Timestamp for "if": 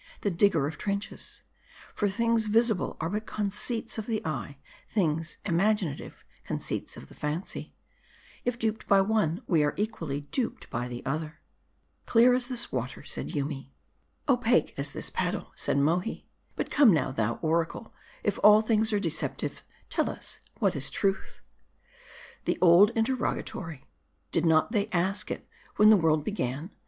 8.43-8.57, 18.23-18.39